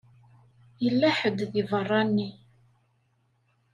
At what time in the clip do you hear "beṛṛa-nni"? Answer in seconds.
1.69-2.29